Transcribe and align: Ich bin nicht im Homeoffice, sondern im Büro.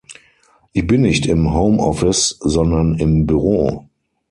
Ich 0.73 0.87
bin 0.87 1.01
nicht 1.01 1.27
im 1.27 1.53
Homeoffice, 1.53 2.35
sondern 2.39 2.95
im 2.95 3.27
Büro. 3.27 3.85